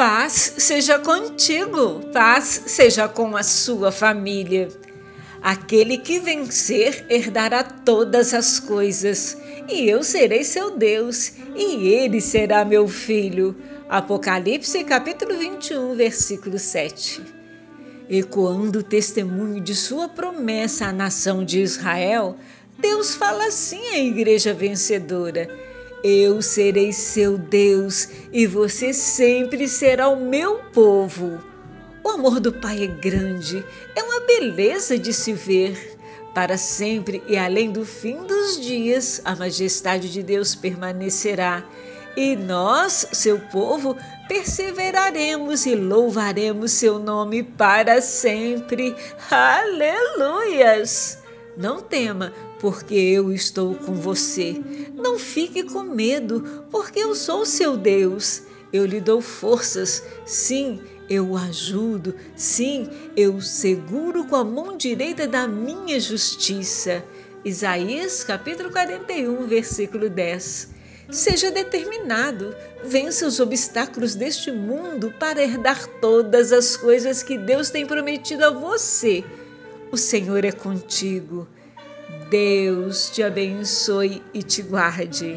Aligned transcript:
paz 0.00 0.54
seja 0.56 0.98
contigo, 0.98 2.00
paz 2.10 2.62
seja 2.68 3.06
com 3.06 3.36
a 3.36 3.42
sua 3.42 3.92
família. 3.92 4.70
Aquele 5.42 5.98
que 5.98 6.18
vencer 6.18 7.04
herdará 7.10 7.62
todas 7.62 8.32
as 8.32 8.58
coisas, 8.58 9.36
e 9.68 9.86
eu 9.86 10.02
serei 10.02 10.42
seu 10.42 10.74
Deus, 10.74 11.34
e 11.54 11.86
ele 11.86 12.18
será 12.18 12.64
meu 12.64 12.88
filho. 12.88 13.54
Apocalipse 13.90 14.82
capítulo 14.84 15.36
21, 15.36 15.94
versículo 15.94 16.58
7. 16.58 17.20
Ecoando 18.08 18.78
o 18.78 18.82
testemunho 18.82 19.60
de 19.60 19.74
sua 19.74 20.08
promessa 20.08 20.86
à 20.86 20.92
nação 20.94 21.44
de 21.44 21.60
Israel, 21.60 22.38
Deus 22.78 23.14
fala 23.14 23.48
assim 23.48 23.86
à 23.88 23.98
igreja 23.98 24.54
vencedora: 24.54 25.46
Eu 26.02 26.40
serei 26.40 26.92
seu 26.92 27.36
Deus 27.36 28.08
e 28.32 28.46
você 28.46 28.92
sempre 28.92 29.68
será 29.68 30.08
o 30.08 30.16
meu 30.16 30.56
povo. 30.72 31.38
O 32.02 32.08
amor 32.08 32.40
do 32.40 32.52
Pai 32.52 32.84
é 32.84 32.86
grande, 32.86 33.62
é 33.94 34.02
uma 34.02 34.20
beleza 34.20 34.98
de 34.98 35.12
se 35.12 35.34
ver. 35.34 35.98
Para 36.34 36.56
sempre 36.56 37.22
e 37.28 37.36
além 37.36 37.70
do 37.70 37.84
fim 37.84 38.24
dos 38.24 38.58
dias, 38.58 39.20
a 39.24 39.36
majestade 39.36 40.10
de 40.10 40.22
Deus 40.22 40.54
permanecerá. 40.54 41.62
E 42.16 42.34
nós, 42.34 43.06
seu 43.12 43.38
povo, 43.38 43.96
perseveraremos 44.26 45.66
e 45.66 45.74
louvaremos 45.74 46.72
seu 46.72 46.98
nome 46.98 47.42
para 47.42 48.00
sempre. 48.00 48.96
Aleluias! 49.30 51.19
Não 51.60 51.82
tema, 51.82 52.32
porque 52.58 52.94
eu 52.94 53.30
estou 53.30 53.74
com 53.74 53.92
você. 53.92 54.58
Não 54.94 55.18
fique 55.18 55.62
com 55.62 55.82
medo, 55.82 56.64
porque 56.70 57.00
eu 57.00 57.14
sou 57.14 57.44
seu 57.44 57.76
Deus. 57.76 58.44
Eu 58.72 58.86
lhe 58.86 58.98
dou 58.98 59.20
forças, 59.20 60.02
sim, 60.24 60.80
eu 61.06 61.32
o 61.32 61.36
ajudo, 61.36 62.14
sim, 62.34 62.88
eu 63.14 63.42
seguro 63.42 64.24
com 64.24 64.36
a 64.36 64.44
mão 64.44 64.74
direita 64.74 65.28
da 65.28 65.46
minha 65.46 66.00
justiça. 66.00 67.04
Isaías 67.44 68.24
capítulo 68.24 68.70
41, 68.70 69.46
versículo 69.46 70.08
10. 70.08 70.70
Seja 71.10 71.50
determinado, 71.50 72.56
vença 72.82 73.26
os 73.26 73.38
obstáculos 73.38 74.14
deste 74.14 74.50
mundo 74.50 75.12
para 75.18 75.42
herdar 75.42 75.86
todas 76.00 76.52
as 76.52 76.74
coisas 76.74 77.22
que 77.22 77.36
Deus 77.36 77.68
tem 77.68 77.84
prometido 77.84 78.46
a 78.46 78.50
você. 78.50 79.22
O 79.92 79.96
Senhor 79.96 80.44
é 80.44 80.52
contigo. 80.52 81.48
Deus 82.30 83.10
te 83.10 83.24
abençoe 83.24 84.22
e 84.32 84.40
te 84.40 84.62
guarde. 84.62 85.36